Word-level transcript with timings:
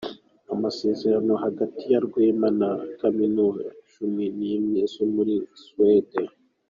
Amasezerano 0.53 1.33
hagati 1.43 1.83
ya 1.91 1.99
Rwema 2.05 2.49
na 2.59 2.71
Kaminuza 2.99 3.67
Cumi 3.91 4.25
Nimwe 4.37 4.79
zo 4.93 5.05
muri 5.13 5.33
Suwede 5.63 6.21